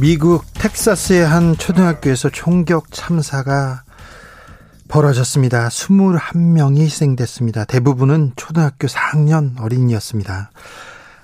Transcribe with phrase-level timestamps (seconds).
[0.00, 3.82] 미국 텍사스의 한 초등학교에서 총격 참사가
[4.86, 5.66] 벌어졌습니다.
[5.66, 7.64] 21명이 희생됐습니다.
[7.64, 10.52] 대부분은 초등학교 4학년 어린이였습니다.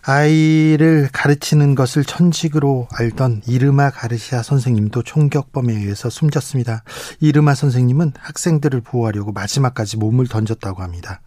[0.02, 6.82] 아이를 가르치는 것을 천직으로 알던 이르마 가르시아 선생님도 총격범에 의해서 숨졌습니다.
[7.20, 11.20] 이르마 선생님은 학생들을 보호하려고 마지막까지 몸을 던졌다고 합니다.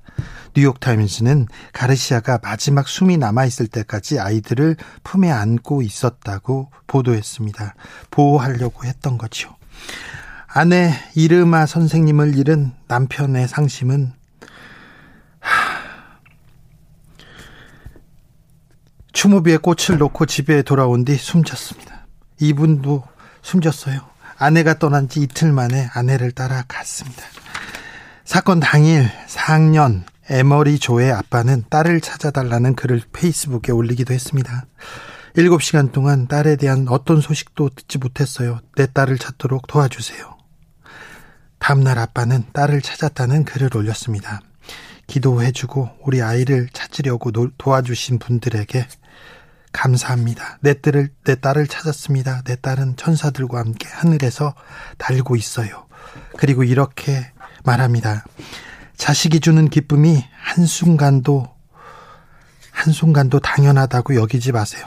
[0.55, 7.75] 뉴욕타임즈는 가르시아가 마지막 숨이 남아있을 때까지 아이들을 품에 안고 있었다고 보도했습니다.
[8.09, 9.55] 보호하려고 했던 거죠.
[10.47, 14.13] 아내 이르마 선생님을 잃은 남편의 상심은
[19.13, 22.05] 추모비에 꽃을 놓고 집에 돌아온 뒤 숨졌습니다.
[22.39, 23.03] 이분도
[23.41, 23.99] 숨졌어요.
[24.37, 27.23] 아내가 떠난 지 이틀 만에 아내를 따라 갔습니다.
[28.27, 34.65] 사건 당일 4학년 에머리 조의 아빠는 딸을 찾아달라는 글을 페이스북에 올리기도 했습니다.
[35.37, 38.59] 7시간 동안 딸에 대한 어떤 소식도 듣지 못했어요.
[38.75, 40.37] 내 딸을 찾도록 도와주세요.
[41.57, 44.41] 다음날 아빠는 딸을 찾았다는 글을 올렸습니다.
[45.07, 48.87] 기도해주고 우리 아이를 찾으려고 도와주신 분들에게
[49.71, 50.57] 감사합니다.
[50.59, 52.41] 내 딸을, 내 딸을 찾았습니다.
[52.41, 54.53] 내 딸은 천사들과 함께 하늘에서
[54.97, 55.87] 달고 있어요.
[56.37, 57.31] 그리고 이렇게
[57.67, 58.25] 말합니다.
[58.95, 61.47] 자식이 주는 기쁨이 한순간도,
[62.71, 64.85] 한순간도 당연하다고 여기지 마세요.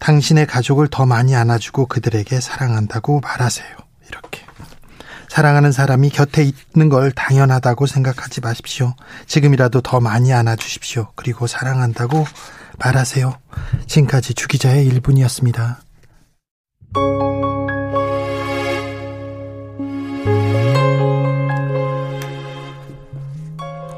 [0.00, 3.68] 당신의 가족을 더 많이 안아주고 그들에게 사랑한다고 말하세요.
[4.08, 4.42] 이렇게.
[5.28, 8.94] 사랑하는 사람이 곁에 있는 걸 당연하다고 생각하지 마십시오.
[9.26, 11.12] 지금이라도 더 많이 안아주십시오.
[11.14, 12.26] 그리고 사랑한다고
[12.78, 13.38] 말하세요.
[13.86, 15.76] 지금까지 주기자의 1분이었습니다.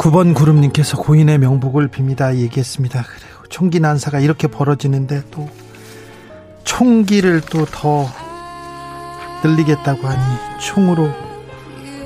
[0.04, 3.04] 9번 구름님께서 고인의 명복을 빕니다 얘기했습니다.
[3.09, 5.48] 그리고 총기 난사가 이렇게 벌어지는데 또
[6.62, 8.06] 총기를 또 더
[9.43, 11.09] 늘리겠다고 하니 총으로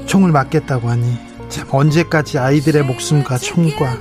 [0.07, 1.13] 총을 맞겠다고 하니
[1.49, 3.97] 참 언제까지 아이들의 목숨과 총과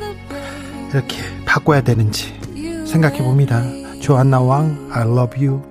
[0.92, 2.40] 이렇게 바꿔야 되는지
[2.86, 3.64] 생각해 봅니다.
[4.00, 5.67] 조한나 왕 I love you.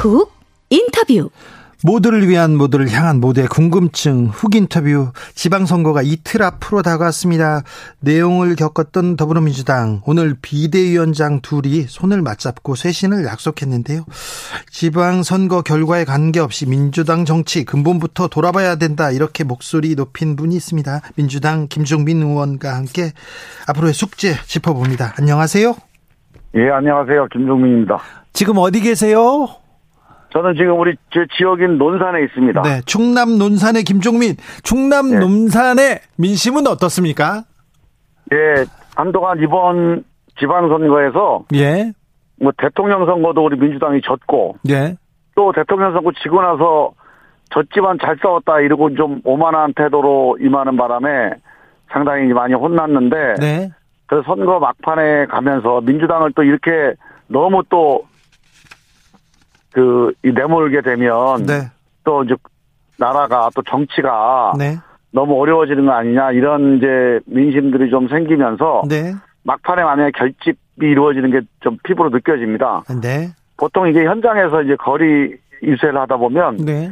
[0.00, 0.32] 훅
[0.70, 1.28] 인터뷰
[1.84, 7.62] 모두를 위한 모두를 향한 모두의 궁금증 훅 인터뷰 지방선거가 이틀 앞으로 다가왔습니다.
[8.00, 14.06] 내용을 겪었던 더불어민주당 오늘 비대위원장 둘이 손을 맞잡고 쇄신을 약속했는데요.
[14.70, 21.02] 지방선거 결과에 관계없이 민주당 정치 근본부터 돌아봐야 된다 이렇게 목소리 높인 분이 있습니다.
[21.16, 23.12] 민주당 김종민 의원과 함께
[23.68, 25.12] 앞으로의 숙제 짚어봅니다.
[25.18, 25.74] 안녕하세요.
[26.54, 27.28] 예, 안녕하세요.
[27.32, 27.98] 김종민입니다.
[28.32, 29.59] 지금 어디 계세요?
[30.32, 32.62] 저는 지금 우리 제 지역인 논산에 있습니다.
[32.62, 35.18] 네, 충남 논산의 김종민, 충남 네.
[35.18, 37.42] 논산의 민심은 어떻습니까?
[38.32, 38.64] 예,
[38.94, 40.04] 한동안 이번
[40.38, 41.92] 지방선거에서 예,
[42.40, 44.94] 뭐 대통령 선거도 우리 민주당이 졌고, 예,
[45.34, 46.92] 또 대통령 선거 지고 나서
[47.50, 51.30] 졌지만 잘 싸웠다 이러고 좀 오만한 태도로 임하는 바람에
[51.90, 53.70] 상당히 많이 혼났는데, 네.
[54.06, 56.94] 그 선거 막판에 가면서 민주당을 또 이렇게
[57.26, 58.04] 너무 또
[59.72, 61.44] 그, 이 내몰게 되면.
[61.46, 61.70] 네.
[62.04, 62.34] 또 이제
[62.98, 64.52] 나라가 또 정치가.
[64.58, 64.76] 네.
[65.12, 68.82] 너무 어려워지는 거 아니냐 이런 이제 민심들이 좀 생기면서.
[68.88, 69.12] 네.
[69.42, 72.82] 막판에 만약에 결집이 이루어지는 게 좀 피부로 느껴집니다.
[73.02, 73.28] 네.
[73.56, 76.56] 보통 이게 현장에서 이제 거리 유세를 하다 보면.
[76.58, 76.90] 네.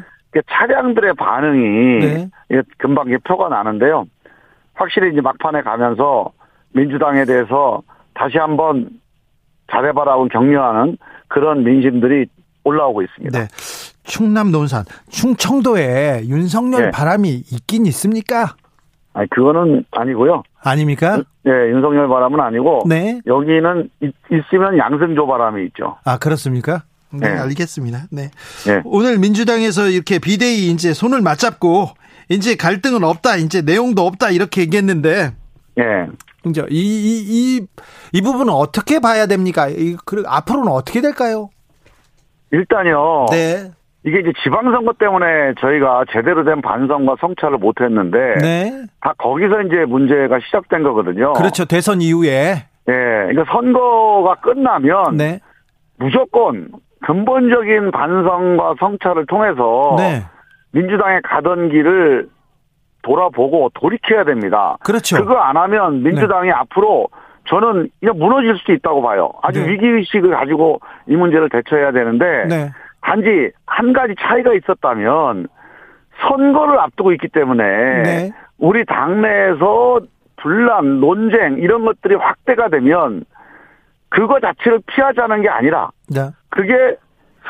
[0.50, 1.98] 차량들의 반응이.
[1.98, 2.30] 네.
[2.76, 4.04] 금방 표가 나는데요.
[4.74, 6.30] 확실히 이제 막판에 가면서
[6.72, 7.82] 민주당에 대해서
[8.14, 8.88] 다시 한번
[9.70, 10.96] 잘해봐라고 격려하는
[11.28, 12.26] 그런 민심들이
[12.64, 13.38] 올라오고 있습니다.
[13.38, 13.48] 네.
[14.04, 16.90] 충남 논산, 충청도에 윤석열 네.
[16.90, 18.56] 바람이 있긴 있습니까?
[19.14, 20.42] 아니 그거는 아니고요.
[20.62, 21.22] 아닙니까?
[21.44, 23.20] 네, 윤석열 바람은 아니고 네.
[23.26, 24.14] 여기는 있,
[24.54, 25.96] 으면 양승조 바람이 있죠.
[26.04, 26.82] 아 그렇습니까?
[27.10, 27.38] 네, 네.
[27.38, 28.06] 알겠습니다.
[28.10, 28.30] 네.
[28.66, 28.82] 네.
[28.84, 31.88] 오늘 민주당에서 이렇게 비대위 이제 손을 맞잡고
[32.28, 35.32] 이제 갈등은 없다, 이제 내용도 없다 이렇게 얘기했는데.
[35.76, 35.84] 네.
[36.46, 37.66] 이제 이 이 이
[38.12, 39.68] 이 부분은 어떻게 봐야 됩니까?
[39.68, 41.48] 이, 그 앞으로는 어떻게 될까요?
[42.50, 43.26] 일단요.
[43.30, 43.70] 네.
[44.04, 48.84] 이게 이제 지방선거 때문에 저희가 제대로 된 반성과 성찰을 못 했는데 네.
[49.00, 51.32] 다 거기서 이제 문제가 시작된 거거든요.
[51.34, 51.64] 그렇죠.
[51.64, 52.30] 대선 이후에.
[52.88, 52.92] 예.
[52.92, 55.40] 그러니까 선거가 끝나면 네.
[55.98, 56.68] 무조건
[57.02, 60.22] 근본적인 반성과 성찰을 통해서 네.
[60.72, 62.28] 민주당에 가던 길을
[63.02, 64.76] 돌아보고 돌이켜야 됩니다.
[64.84, 65.16] 그렇죠.
[65.16, 67.08] 그거 안 하면 민주당이 앞으로
[67.48, 69.30] 저는 그냥 무너질 수도 있다고 봐요.
[69.42, 69.72] 아주 네.
[69.72, 72.70] 위기의식을 가지고 이 문제를 대처해야 되는데 네.
[73.00, 75.48] 단지 한 가지 차이가 있었다면
[76.28, 77.64] 선거를 앞두고 있기 때문에
[78.02, 78.30] 네.
[78.58, 80.00] 우리 당내에서
[80.36, 83.24] 분란, 논쟁 이런 것들이 확대가 되면
[84.08, 86.30] 그거 자체를 피하자는 게 아니라 네.
[86.50, 86.96] 그게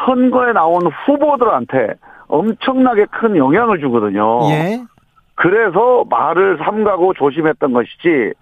[0.07, 1.95] 선거에 나온 후보들한테
[2.29, 4.41] 엄청나게 큰 영향을 주거든요.
[4.51, 4.81] 예.
[5.35, 8.33] 그래서 말을 삼가고 조심했던 것이지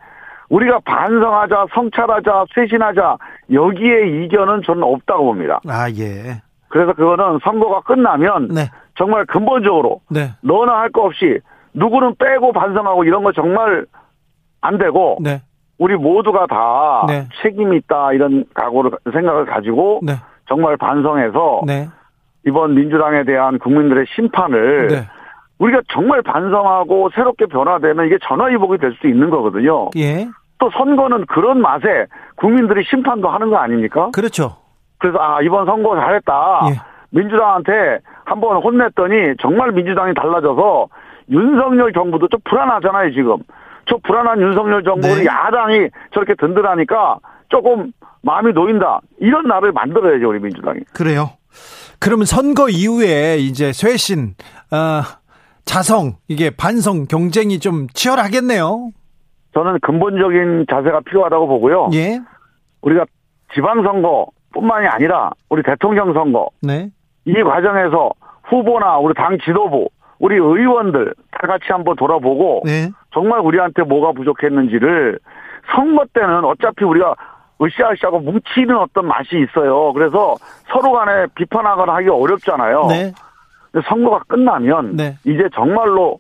[0.49, 3.17] 우리가 반성하자, 성찰하자, 쇄신하자
[3.53, 5.61] 여기에 이견은 저는 없다고 봅니다.
[5.69, 6.43] 아, 예.
[6.69, 8.71] 그래서 그거는 선거가 끝나면 네.
[8.97, 10.31] 정말 근본적으로 네.
[10.43, 11.41] 너나 할 거 없이
[11.75, 13.87] 누구는 빼고 반성하고 이런 거 정말
[14.61, 15.43] 안 되고 네.
[15.79, 17.29] 우리 모두가 다 네.
[17.43, 20.15] 책임이 있다 이런 각오를 생각을 가지고 네.
[20.49, 21.89] 정말 반성해서 네.
[22.47, 25.09] 이번 민주당에 대한 국민들의 심판을 네.
[25.59, 29.91] 우리가 정말 반성하고 새롭게 변화되면 이게 전화위복이 될 수 있는 거거든요.
[29.97, 30.29] 예.
[30.59, 32.07] 또 선거는 그런 맛에
[32.37, 34.11] 국민들이 심판도 하는 거 아닙니까?
[34.13, 34.57] 그렇죠.
[34.99, 36.61] 그래서 아 이번 선거 잘했다.
[36.71, 36.81] 예.
[37.11, 40.89] 민주당한테 한번 혼냈더니 정말 민주당이 달라져서
[41.31, 43.37] 윤석열 정부도 좀 불안하잖아요 지금.
[43.89, 45.27] 저 불안한 윤석열 정부를 네.
[45.27, 47.19] 야당이 저렇게 든든하니까
[47.49, 47.93] 조금
[48.23, 49.01] 마음이 놓인다.
[49.21, 50.81] 이런 날을 만들어야죠 우리 민주당이.
[50.93, 51.31] 그래요.
[52.01, 54.35] 그러면 선거 이후에 이제 쇄신,
[54.73, 55.03] 어,
[55.67, 58.91] 자성, 이게 반성 경쟁이 좀 치열하겠네요.
[59.53, 61.91] 저는 근본적인 자세가 필요하다고 보고요.
[61.93, 62.21] 예.
[62.83, 63.05] 우리가
[63.55, 66.89] 지방선거뿐만이 아니라 우리 대통령 선거 네.
[67.25, 68.11] 이 과정에서
[68.45, 72.91] 후보나 우리 당 지도부, 우리 의원들 다 같이 한번 돌아보고 네.
[73.13, 75.19] 정말 우리한테 뭐가 부족했는지를
[75.75, 77.15] 선거 때는 어차피 우리가
[77.61, 79.93] 으쌰으쌰하고 뭉치는 어떤 맛이 있어요.
[79.95, 80.37] 그래서
[80.69, 82.87] 서로 간에 비판하거나 하기 어렵잖아요.
[82.89, 83.13] 네.
[83.83, 85.17] 선거가 끝나면 네.
[85.25, 86.19] 이제 정말로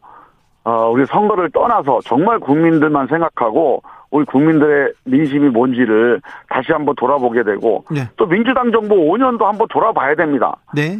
[0.65, 7.85] 어, 우리 선거를 떠나서 정말 국민들만 생각하고 우리 국민들의 민심이 뭔지를 다시 한번 돌아보게 되고
[7.91, 8.09] 네.
[8.17, 10.57] 또 민주당 정부 5년도 한번 돌아봐야 됩니다.
[10.75, 10.99] 네.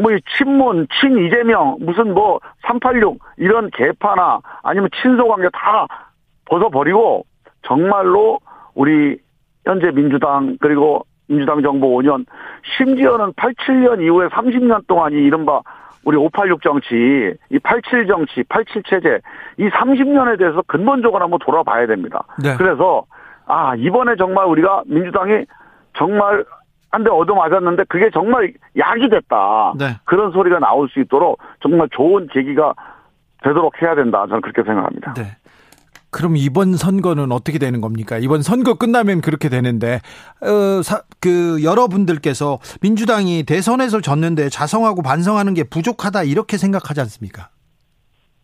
[0.00, 5.86] 뭐, 이 친문, 친 이재명, 무슨 뭐, 386, 이런 개파나 아니면 친소 관계 다
[6.46, 7.26] 벗어버리고,
[7.66, 8.40] 정말로
[8.74, 9.18] 우리
[9.64, 12.24] 현재 민주당, 그리고 민주당 정부 5년,
[12.78, 15.60] 심지어는 87년 이후에 30년 동안 이 이른바
[16.04, 19.20] 우리 586 정치, 이 87 정치, 87 체제,
[19.58, 22.24] 이 30년에 대해서 근본적으로 한번 돌아봐야 됩니다.
[22.42, 22.56] 네.
[22.56, 23.04] 그래서,
[23.46, 25.44] 아, 이번에 정말 우리가 민주당이
[25.96, 26.44] 정말
[26.92, 29.74] 한 대 얻어맞았는데 그게 정말 약이 됐다.
[29.78, 29.96] 네.
[30.04, 32.74] 그런 소리가 나올 수 있도록 정말 좋은 계기가
[33.44, 34.26] 되도록 해야 된다.
[34.26, 35.14] 저는 그렇게 생각합니다.
[35.14, 35.22] 네.
[36.10, 38.18] 그럼 이번 선거는 어떻게 되는 겁니까?
[38.18, 40.00] 이번 선거 끝나면 그렇게 되는데,
[40.42, 47.48] 어, 사, 그, 여러분들께서 민주당이 대선에서 졌는데 자성하고 반성하는 게 부족하다, 이렇게 생각하지 않습니까?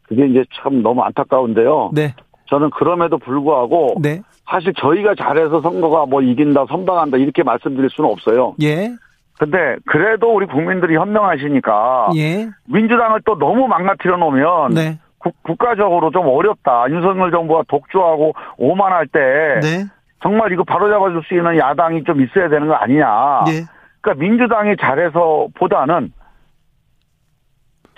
[0.05, 1.91] 그게 이제 참 너무 안타까운데요.
[1.93, 2.15] 네.
[2.49, 4.23] 저는 그럼에도 불구하고 네.
[4.49, 8.55] 사실 저희가 잘해서 선거가 뭐 이긴다, 선방한다 이렇게 말씀드릴 수는 없어요.
[8.63, 8.95] 예.
[9.39, 12.49] 근데 그래도 우리 국민들이 현명하시니까 예.
[12.69, 14.99] 민주당을 또 너무 망가뜨려 놓으면 네.
[15.19, 16.87] 국, 국가적으로 좀 어렵다.
[16.91, 19.21] 윤석열 정부가 독주하고 오만할 때
[19.63, 19.85] 네.
[20.23, 23.45] 정말 이거 바로잡아줄 수 있는 야당이 좀 있어야 되는 거 아니냐.
[23.49, 23.65] 예.
[24.01, 26.13] 그러니까 민주당이 잘해서 보다는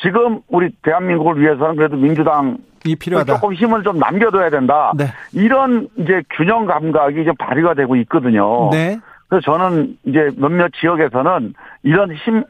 [0.00, 3.34] 지금 우리 대한민국을 위해서는 그래도 민주당 이 필요하다.
[3.34, 4.92] 조금 힘을 좀 남겨둬야 된다.
[4.96, 5.06] 네.
[5.32, 8.70] 이런 이제 균형 감각이 좀 발휘가 되고 있거든요.
[8.70, 8.98] 네.
[9.28, 12.44] 그래서 저는 이제 몇몇 지역에서는 이런 힘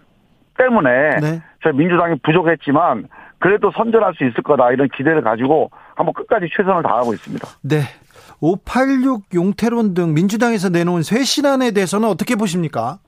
[0.59, 1.43] 때문에 네.
[1.63, 7.15] 저희 민주당이 부족했지만 그래도 선전할 수 있을 거다 이런 기대를 가지고 한번 끝까지 최선을 다하고
[7.15, 7.47] 있습니다.
[7.63, 7.81] 네.
[8.41, 12.99] 586 용태론 등 민주당에서 내놓은 쇄신안에 대해서는 어떻게 보십니까?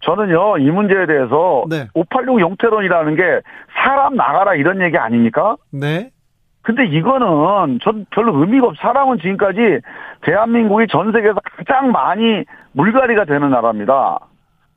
[0.00, 1.88] 저는요 이 문제에 대해서 네.
[1.94, 3.40] 586 용태론이라는 게
[3.74, 5.56] 사람 나가라 이런 얘기 아닙니까?
[5.70, 6.10] 네.
[6.62, 8.76] 근데 이거는 전 별로 의미가 없.
[8.78, 9.58] 사람은 지금까지
[10.22, 14.18] 대한민국이 전 세계에서 가장 많이 물갈이가 되는 나라입니다.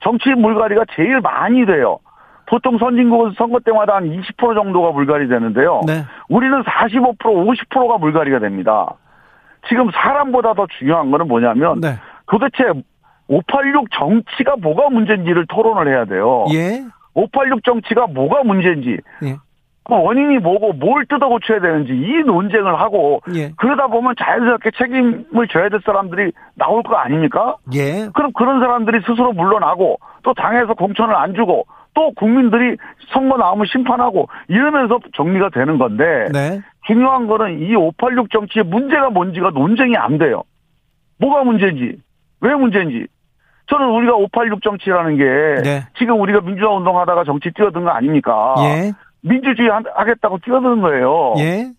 [0.01, 1.99] 정치 물갈이가 제일 많이 돼요.
[2.45, 5.81] 보통 선진국은 선거 때마다 한 20% 정도가 물갈이 되는데요.
[5.85, 6.03] 네.
[6.29, 8.95] 우리는 45% 50%가 물갈이가 됩니다.
[9.67, 11.95] 지금 사람보다 더 중요한 거는 뭐냐면 네.
[12.27, 12.81] 도대체
[13.27, 16.45] 586 정치가 뭐가 문제인지를 토론을 해야 돼요.
[16.51, 16.83] 예.
[17.13, 19.35] 586 정치가 뭐가 문제인지 예.
[19.89, 23.51] 그 원인이 뭐고 뭘 뜯어 고쳐야 되는지 이 논쟁을 하고 예.
[23.57, 27.55] 그러다 보면 자연스럽게 책임을 져야 될 사람들이 나올 거 아닙니까?
[27.73, 28.07] 예.
[28.13, 31.65] 그럼 그런 사람들이 스스로 물러나고 또 당에서 공천을 안 주고
[31.95, 32.77] 또 국민들이
[33.11, 36.61] 선거 나오면 심판하고 이러면서 정리가 되는 건데 네.
[36.85, 40.43] 중요한 거는 이 586 정치의 문제가 뭔지가 논쟁이 안 돼요.
[41.19, 41.97] 뭐가 문제인지,
[42.41, 43.07] 왜 문제인지.
[43.67, 45.23] 저는 우리가 586 정치라는 게
[45.63, 45.81] 네.
[45.97, 48.55] 지금 우리가 민주화 운동하다가 정치 뛰어든 거 아닙니까?
[48.59, 48.91] 예.
[49.21, 51.33] 민주주의 하- 하겠다고 뛰어드는 거예요.
[51.39, 51.71] 예.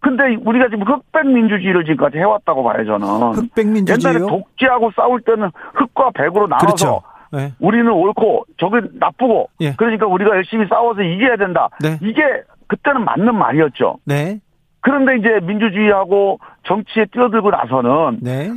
[0.00, 3.06] 근데 우리가 지금 흑백 민주주의를 지금까지 해왔다고 봐요, 저는.
[3.32, 4.26] 흑백 옛날에 민주주의요.
[4.26, 7.02] 독재하고 싸울 때는 흑과 백으로 나눠서 그렇죠.
[7.32, 7.52] 네.
[7.60, 9.72] 우리는 옳고 저기 나쁘고 예.
[9.76, 11.68] 그러니까 우리가 열심히 싸워서 이겨야 된다.
[11.80, 11.98] 네.
[12.00, 12.22] 이게
[12.68, 13.96] 그때는 맞는 말이었죠.
[14.04, 14.38] 네.
[14.80, 18.48] 그런데 이제 민주주의하고 정치에 뛰어들고 나서는 네.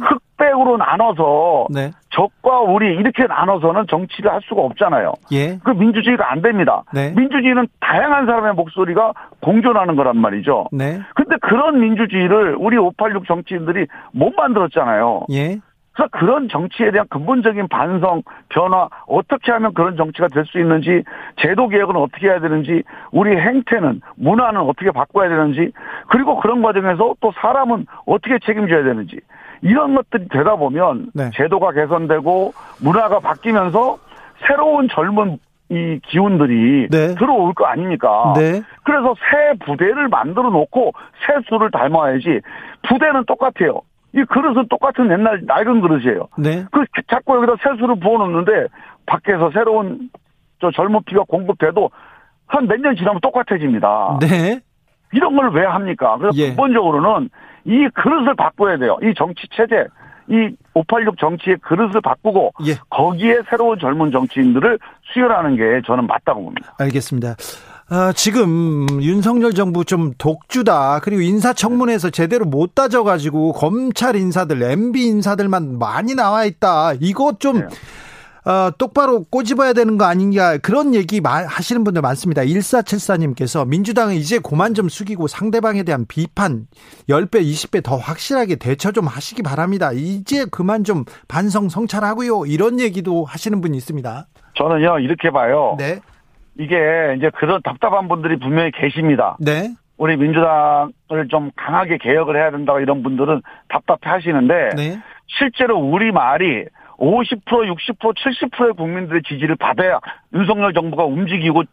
[0.41, 1.91] 흑백으로 나눠서 네.
[2.09, 5.13] 적과 우리 이렇게 나눠서는 정치를 할 수가 없잖아요.
[5.31, 5.57] 예.
[5.63, 6.83] 그 민주주의가 안 됩니다.
[6.93, 7.13] 네.
[7.15, 10.67] 민주주의는 다양한 사람의 목소리가 공존하는 거란 말이죠.
[10.71, 10.99] 네.
[11.15, 15.27] 근데 그런 민주주의를 우리 586 정치인들이 못 만들었잖아요.
[15.31, 15.59] 예.
[15.93, 21.03] 그래서 그런 정치에 대한 근본적인 반성, 변화, 어떻게 하면 그런 정치가 될 수 있는지,
[21.37, 25.73] 제도 개혁은 어떻게 해야 되는지, 우리 행태는, 문화는 어떻게 바꿔야 되는지,
[26.07, 29.19] 그리고 그런 과정에서 또 사람은 어떻게 책임져야 되는지,
[29.61, 31.29] 이런 것들이 되다 보면, 네.
[31.35, 33.97] 제도가 개선되고, 문화가 바뀌면서,
[34.47, 35.37] 새로운 젊은
[35.69, 37.15] 이 기운들이 네.
[37.15, 38.33] 들어올 거 아닙니까?
[38.35, 38.61] 네.
[38.83, 40.91] 그래서 새 부대를 만들어 놓고
[41.25, 42.41] 새 수를 닮아야지
[42.89, 43.81] 부대는 똑같아요.
[44.13, 46.27] 이 그릇은 똑같은 옛날 낡은 그릇이에요.
[46.37, 46.65] 네.
[46.73, 48.67] 그 자꾸 여기다 새 수를 부어놓는데
[49.05, 50.09] 밖에서 새로운
[50.59, 51.89] 저 젊은 피가 공급돼도
[52.47, 54.17] 한 몇 년 지나면 똑같아집니다.
[54.19, 54.59] 네.
[55.13, 56.17] 이런 걸 왜 합니까?
[56.17, 56.49] 그래서 예.
[56.49, 57.29] 근본적으로는
[57.65, 58.97] 이 그릇을 바꿔야 돼요.
[59.01, 59.85] 이 정치 체제,
[60.29, 62.75] 이 586 정치의 그릇을 바꾸고 예.
[62.89, 64.79] 거기에 새로운 젊은 정치인들을
[65.13, 66.73] 수혈하는 게 저는 맞다고 봅니다.
[66.79, 67.35] 알겠습니다.
[67.89, 71.01] 아, 지금 윤석열 정부 좀 독주다.
[71.03, 76.93] 그리고 인사청문회에서 제대로 못 따져가지고 검찰 인사들, MB 인사들만 많이 나와 있다.
[77.01, 77.67] 이거 좀 네.
[78.43, 82.41] 어, 똑바로 꼬집어야 되는 거 아닌가 그런 얘기 마- 하시는 분들 많습니다.
[82.41, 86.65] 1474님께서 민주당은 이제 고만 좀 숙이고 상대방에 대한 비판
[87.07, 89.91] 10배, 20배 더 확실하게 대처 좀 하시기 바랍니다.
[89.93, 92.45] 이제 그만 좀 반성 성찰하고요.
[92.47, 94.25] 이런 얘기도 하시는 분이 있습니다.
[94.55, 95.75] 저는요 이렇게 봐요.
[95.77, 95.99] 네.
[96.59, 96.75] 이게
[97.17, 99.37] 이제 그런 답답한 분들이 분명히 계십니다.
[99.39, 99.73] 네.
[99.97, 104.99] 우리 민주당을 좀 강하게 개혁을 해야 된다고 이런 분들은 답답해 하시는데 네.
[105.27, 106.65] 실제로 우리 말이
[107.01, 109.99] 50%, 60%, 70%의 국민들의 지지를 받아야
[110.35, 111.63] 윤석열 정부가 움직이고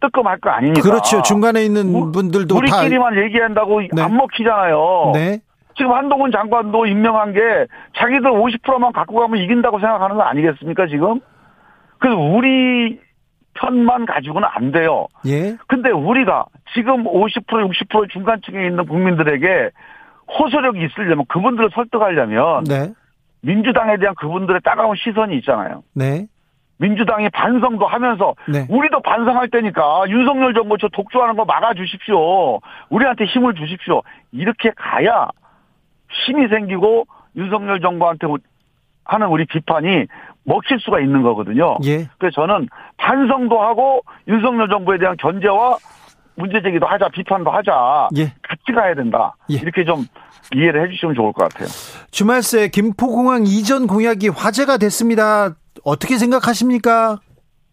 [0.00, 0.82] 뜨끔할 거 아닙니까?
[0.86, 1.22] 그렇죠.
[1.22, 4.02] 중간에 있는 우- 분들도 다 우리끼리만 얘기한다고 네.
[4.02, 5.12] 안 먹히잖아요.
[5.14, 5.40] 네.
[5.76, 7.40] 지금 한동훈 장관도 임명한 게
[7.96, 11.20] 자기들 50%만 갖고 가면 이긴다고 생각하는 거 아니겠습니까, 지금?
[11.98, 13.00] 그래서 우리
[13.54, 15.06] 편만 가지고는 안 돼요.
[15.26, 15.56] 예.
[15.66, 19.70] 근데 우리가 지금 50% 60% 중간층에 있는 국민들에게
[20.38, 22.92] 호소력이 있으려면 그분들을 설득하려면 네.
[23.44, 25.82] 민주당에 대한 그분들의 따가운 시선이 있잖아요.
[25.94, 26.26] 네.
[26.78, 28.66] 민주당이 반성도 하면서 네.
[28.68, 32.60] 우리도 반성할 때니까 윤석열 정부 저 독주하는 거 막아주십시오.
[32.90, 34.02] 우리한테 힘을 주십시오.
[34.32, 35.28] 이렇게 가야
[36.26, 38.26] 힘이 생기고 윤석열 정부한테
[39.04, 40.06] 하는 우리 비판이
[40.44, 41.76] 먹힐 수가 있는 거거든요.
[41.84, 42.08] 예.
[42.18, 45.76] 그래서 저는 반성도 하고 윤석열 정부에 대한 견제와
[46.36, 48.08] 문제 제기도 하자, 비판도 하자.
[48.16, 48.32] 예.
[48.42, 49.36] 같이 가야 된다.
[49.50, 49.56] 예.
[49.56, 50.04] 이렇게 좀
[50.54, 51.68] 이해를 해주시면 좋을 것 같아요.
[52.10, 55.54] 주말 새 김포공항 이전 공약이 화제가 됐습니다.
[55.84, 57.18] 어떻게 생각하십니까?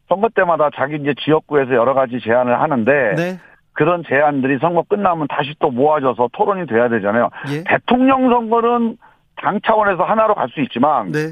[0.09, 3.39] 선거 때마다 자기 이제 지역구에서 여러 가지 제안을 하는데 네.
[3.73, 7.29] 그런 제안들이 선거 끝나면 다시 또 모아져서 토론이 돼야 되잖아요.
[7.49, 7.63] 예.
[7.63, 8.97] 대통령 선거는
[9.37, 11.31] 당 차원에서 하나로 갈 수 있지만 네.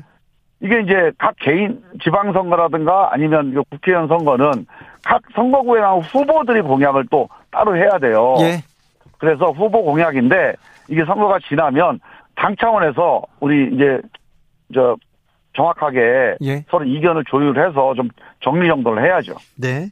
[0.61, 4.65] 이게 이제 각 개인 지방 선거라든가 아니면 이거 국회의원 선거는
[5.03, 8.35] 각 선거구에 나온 후보들이 공약을 또 따로 해야 돼요.
[8.41, 8.61] 예.
[9.19, 10.55] 그래서 후보 공약인데
[10.89, 11.99] 이게 선거가 지나면
[12.35, 14.01] 당 차원에서 우리 이제
[14.73, 14.95] 저
[15.55, 16.63] 정확하게 예.
[16.69, 18.09] 서로 이견을 조율해서 좀
[18.39, 19.35] 정리 정돈을 해야죠.
[19.55, 19.89] 네.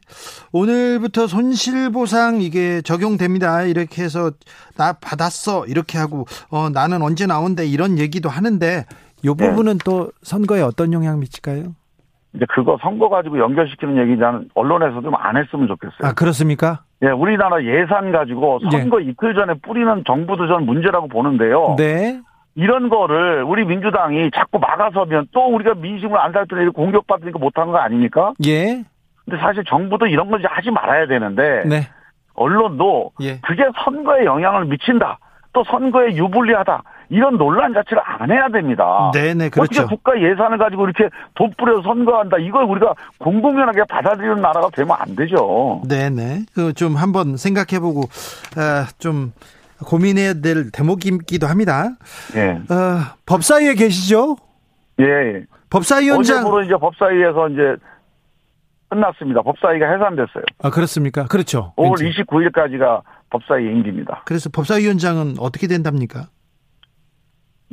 [0.52, 3.62] 오늘부터 손실보상 이게 적용됩니다.
[3.64, 4.30] 이렇게 해서
[4.76, 5.66] 나 받았어.
[5.66, 8.84] 이렇게 하고 어 나는 언제 나온대 이런 얘기도 하는데
[9.24, 9.48] 요 네.
[9.48, 11.74] 부분은 또 선거에 어떤 영향 미칠까요?
[12.34, 15.98] 이제 그거 선거 가지고 연결시키는 얘기 나는 언론에서 좀 안 했으면 좋겠어요.
[16.02, 16.82] 아, 그렇습니까?
[17.02, 21.74] 예, 우리나라 예산 가지고 선거 이틀 전에 뿌리는 정부도 전 문제라고 보는데요.
[21.78, 22.20] 네.
[22.54, 28.32] 이런 거를 우리 민주당이 자꾸 막아서면 또 우리가 민심을 안 살펴내고 공격받으니까 못한 거 아닙니까?
[28.46, 28.82] 예.
[29.24, 31.88] 근데 사실 정부도 이런 걸 이제 하지 말아야 되는데 네.
[32.34, 33.40] 언론도 예.
[33.40, 35.18] 그게 선거에 영향을 미친다.
[35.58, 36.82] 또 선거에 유불리하다.
[37.10, 39.10] 이런 논란 자체를 안 해야 됩니다.
[39.12, 39.82] 네네, 그렇죠.
[39.82, 42.36] 어떻게 국가 예산을 가지고 이렇게 돈 뿌려서 선거한다.
[42.38, 45.82] 이걸 우리가 공공연하게 받아들이는 나라가 되면 안 되죠.
[45.88, 46.42] 네네.
[46.54, 48.02] 그 좀 한번 생각해보고
[48.56, 49.32] 아, 좀
[49.84, 51.88] 고민해야 될 대목이기도 합니다.
[52.36, 52.50] 예.
[52.72, 54.36] 어, 법사위에 계시죠?
[55.00, 55.04] 예.
[55.04, 55.42] 예.
[55.70, 57.62] 법사위원장 어제부로 이제 법사위에서 이제
[58.90, 59.42] 끝났습니다.
[59.42, 60.44] 법사위가 해산됐어요.
[60.62, 61.24] 아, 그렇습니까?
[61.24, 61.72] 그렇죠.
[61.76, 62.22] 5월 왠지.
[62.22, 63.00] 29일까지가
[63.30, 64.22] 법사위 임기입니다.
[64.24, 66.28] 그래서 법사위원장은 어떻게 된답니까?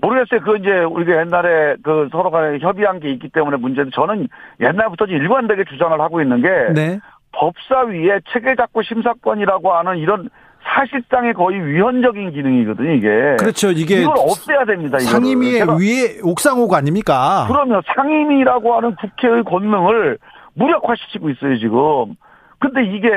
[0.01, 0.41] 모르겠어요.
[0.41, 4.27] 그 이제 우리가 옛날에 그 서로 간에 협의한 게 있기 때문에 문제인데 저는
[4.59, 6.99] 옛날부터 일관되게 주장을 하고 있는 게 네.
[7.31, 10.29] 법사위의 체계작구 심사권이라고 하는 이런
[10.63, 13.07] 사실상의 거의 위헌적인 기능이거든요, 이게.
[13.37, 13.69] 그렇죠.
[13.69, 15.09] 이게 이걸 없애야 됩니다, 이거.
[15.11, 17.45] 상임위의 위에 옥상옥 아닙니까?
[17.47, 20.17] 그러면 상임위라고 하는 국회의 권능을
[20.55, 22.15] 무력화시키고 있어요, 지금.
[22.59, 23.09] 근데 이게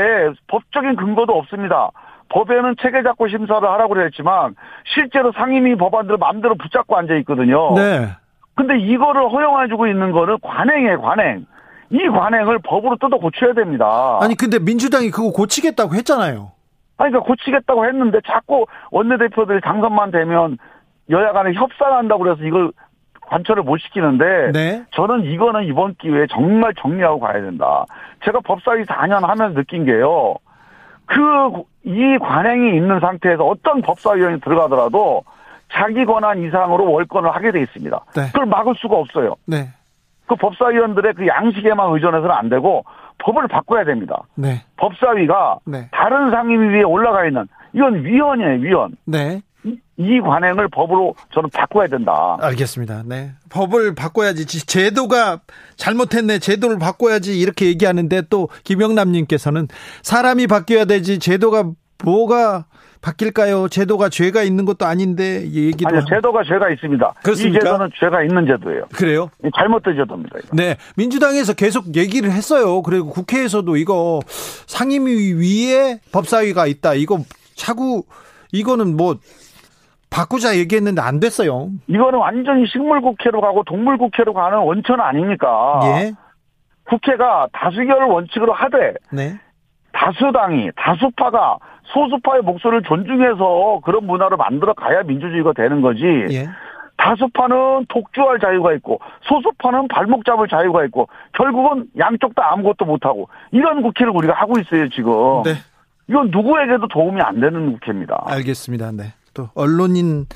[0.48, 1.90] 법적인 근거도 없습니다.
[2.30, 4.54] 법에는 체계작구 심사를 하라고 그랬지만
[4.94, 7.74] 실제로 상임위 법안들을 마음대로 붙잡고 앉아 있거든요.
[7.74, 8.08] 네.
[8.54, 11.46] 근데 이거를 허용해주고 있는 거는 관행이에요, 관행.
[11.90, 14.18] 이 관행을 법으로 뜯어 고쳐야 됩니다.
[14.20, 16.52] 아니 근데 민주당이 그거 고치겠다고 했잖아요.
[16.98, 20.58] 아니, 그러니까 고치겠다고 했는데 자꾸 원내대표들이 당선만 되면
[21.10, 22.72] 여야 간에 협상한다고 그래서 이걸
[23.22, 24.84] 관철을 못 시키는데 네.
[24.92, 27.84] 저는 이거는 이번 기회에 정말 정리하고 가야 된다.
[28.24, 30.34] 제가 법사위 4년 하면서 느낀 게요.
[31.06, 35.24] 그, 이 관행이 있는 상태에서 어떤 법사위원이 들어가더라도
[35.72, 38.00] 자기 권한 이상으로 월권을 하게 돼 있습니다.
[38.14, 38.26] 네.
[38.26, 39.36] 그걸 막을 수가 없어요.
[39.46, 39.70] 네.
[40.26, 42.84] 그 법사위원들의 그 양식에만 의존해서는 안 되고
[43.18, 44.22] 법을 바꿔야 됩니다.
[44.34, 44.62] 네.
[44.76, 45.88] 법사위가 네.
[45.90, 48.96] 다른 상임위 위에 올라가 있는 이건 위헌이에요, 위헌.
[49.06, 49.40] 네.
[49.68, 52.36] 이- 이 관행을 법으로 저는 바꿔야 된다.
[52.40, 53.02] 알겠습니다.
[53.06, 53.32] 네.
[53.50, 54.46] 법을 바꿔야지.
[54.46, 55.40] 지- 제도가
[55.76, 56.38] 잘못했네.
[56.38, 57.38] 제도를 바꿔야지.
[57.38, 59.68] 이렇게 얘기하는데 또 김영남 님께서는
[60.02, 61.18] 사람이 바뀌어야 되지.
[61.18, 61.70] 제도가
[62.04, 62.66] 뭐가
[63.00, 63.68] 바뀔까요?
[63.68, 66.04] 제도가 죄가 있는 것도 아닌데 이 얘기도 아니요.
[66.08, 67.14] 제도가 죄가 있습니다.
[67.22, 67.58] 그렇습니까?
[67.58, 68.84] 이 제도는 죄가 있는 제도예요.
[68.94, 69.30] 그래요?
[69.56, 70.38] 잘못된 제도입니다.
[70.38, 70.48] 이거.
[70.52, 70.76] 네.
[70.96, 72.82] 민주당에서 계속 얘기를 했어요.
[72.82, 74.20] 그리고 국회에서도 이거
[74.66, 76.94] 상임위 위에 법사위가 있다.
[76.94, 77.20] 이거
[77.54, 78.02] 차구
[78.52, 79.16] 이거는 뭐
[80.10, 81.68] 바꾸자 얘기했는데 안 됐어요.
[81.86, 85.80] 이거는 완전히 식물국회로 가고 동물국회로 가는 원천 아닙니까?
[85.84, 86.12] 예.
[86.84, 89.38] 국회가 다수결을 원칙으로 하되 네.
[89.92, 96.02] 다수당이 다수파가 소수파의 목소리를 존중해서 그런 문화를 만들어 가야 민주주의가 되는 거지.
[96.30, 96.48] 예.
[96.96, 103.82] 다수파는 독주할 자유가 있고 소수파는 발목 잡을 자유가 있고 결국은 양쪽 다 아무것도 못하고 이런
[103.82, 105.12] 국회를 우리가 하고 있어요 지금.
[105.44, 105.52] 네.
[106.08, 108.24] 이건 누구에게도 도움이 안 되는 국회입니다.
[108.26, 108.92] 알겠습니다.
[108.92, 109.14] 네.
[109.38, 110.26] 또 언론인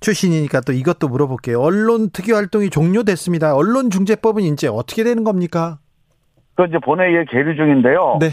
[0.00, 1.60] 출신이니까 또 이것도 물어볼게요.
[1.60, 3.56] 언론 특위 활동이 종료됐습니다.
[3.56, 5.78] 언론중재법은 이제 어떻게 되는 겁니까?
[6.54, 8.18] 그 이제 본회의에 계류 중인데요.
[8.20, 8.28] 네.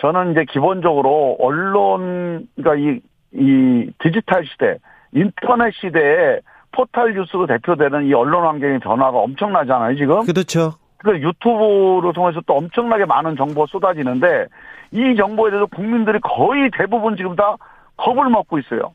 [0.00, 3.00] 저는 이제 기본적으로 언론 그러니까 이,
[3.32, 4.76] 이 디지털 시대,
[5.12, 6.40] 인터넷 시대에
[6.72, 10.24] 포털 뉴스로 대표되는 이 언론 환경의 변화가 엄청나잖아요, 지금.
[10.24, 10.74] 그렇죠.
[10.98, 14.46] 그 유튜브를 통해서 또 엄청나게 많은 정보가 쏟아지는데
[14.92, 17.56] 이 정보에 대해서 국민들이 거의 대부분 지금 다
[17.96, 18.92] 겁을 먹고 있어요.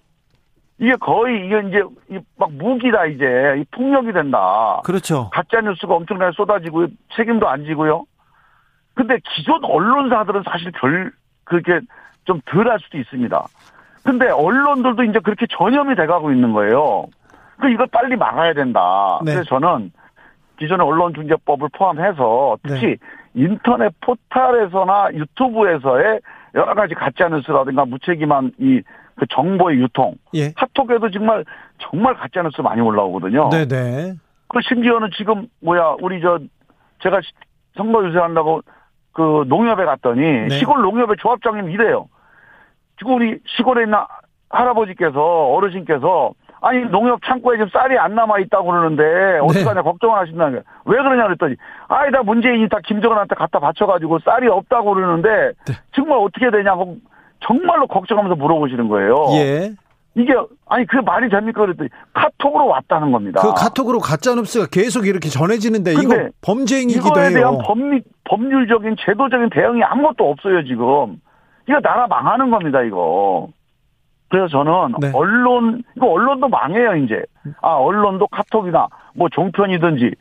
[0.77, 4.81] 이게 거의 이게 이제 이막 무기다 이제 이 폭력이 된다.
[4.83, 5.29] 그렇죠.
[5.31, 8.05] 가짜 뉴스가 엄청나게 쏟아지고 책임도 안 지고요.
[8.93, 11.11] 근데 기존 언론사들은 사실 별
[11.43, 11.79] 그렇게
[12.25, 13.45] 좀 덜 할 수도 있습니다.
[14.03, 17.05] 근데 언론들도 이제 그렇게 전염이 돼가고 있는 거예요.
[17.59, 19.19] 그 이걸 빨리 막아야 된다.
[19.23, 19.33] 네.
[19.33, 19.91] 그래서 저는
[20.59, 22.97] 기존의 언론중재법을 포함해서 특히 네.
[23.33, 26.19] 인터넷 포털에서나 유튜브에서의
[26.55, 28.81] 여러 가지 가짜 뉴스라든가 무책임한 이
[29.17, 30.51] 그 정보의 유통, 예.
[30.51, 31.45] 카톡에도 정말
[31.79, 33.49] 정말 가짜 뉴스 많이 올라오거든요.
[33.49, 34.13] 네, 네.
[34.47, 36.39] 그 심지어는 지금 뭐야 우리 저
[37.01, 37.31] 제가 시-
[37.77, 38.61] 선거 유세한다고
[39.13, 40.49] 그 농협에 갔더니 네.
[40.59, 42.07] 시골 농협의 조합장님 이래요.
[42.97, 43.97] 지금 우리 시골에 있는
[44.49, 45.19] 할아버지께서
[45.53, 50.63] 어르신께서 아니 농협 창고에 지금 쌀이 안 남아 있다고 그러는데 어떡하냐 걱정을 하신다는 거예요.
[50.85, 51.55] 왜 그러냐 그랬더니
[51.87, 55.73] 아이 다 문재인이 다 김정은한테 갖다 바쳐가지고 쌀이 없다고 그러는데 네.
[55.93, 56.97] 정말 어떻게 되냐고
[57.41, 59.27] 정말로 걱정하면서 물어보시는 거예요.
[59.33, 59.73] 예.
[60.17, 60.33] 이게
[60.67, 63.41] 아니 그 말이 됩니까 그랬더니 카톡으로 왔다는 겁니다.
[63.41, 67.61] 그 카톡으로 가짜 뉴스가 계속 이렇게 전해지는데 이거 근데 범죄 행위기도 이거에 대한 해요.
[67.65, 71.19] 법리, 법률적인 제도적인 대응이 아무것도 없어요 지금.
[71.67, 73.49] 이거 나라 망하는 겁니다 이거.
[74.29, 75.11] 그래서 저는 네.
[75.13, 77.21] 언론 이거 언론도 망해요 이제.
[77.61, 80.11] 아 언론도 카톡이나 뭐 종편이든지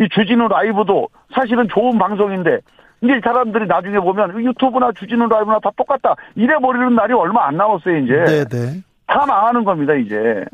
[0.00, 2.60] 이 주진우 라이브도 사실은 좋은 방송인데
[3.02, 7.96] 이제 사람들이 나중에 보면 유튜브나 주진우 라이브나 다 똑같다 이래 버리는 날이 얼마 안 남았어요
[7.98, 8.12] 이제.
[8.26, 8.82] 네, 네.
[9.06, 10.44] 다 망하는 겁니다 이제.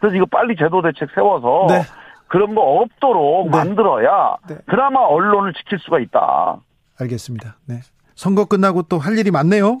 [0.00, 1.82] 그래서 이거 빨리 제도 대책 세워서 네.
[2.28, 3.56] 그런 거 없도록 네.
[3.56, 4.56] 만들어야 네.
[4.66, 6.58] 그나마 언론을 지킬 수가 있다.
[7.00, 7.56] 알겠습니다.
[7.66, 7.80] 네.
[8.14, 9.78] 선거 끝나고 또 할 일이 많네요.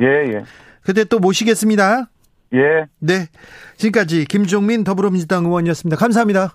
[0.00, 0.44] 예, 예.
[0.82, 2.06] 그때 또 모시겠습니다.
[2.54, 2.86] 예.
[3.00, 3.26] 네.
[3.76, 5.96] 지금까지 김종민 더불어민주당 의원이었습니다.
[5.98, 6.54] 감사합니다.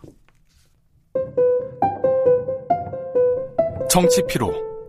[3.90, 4.52] 정치 피로,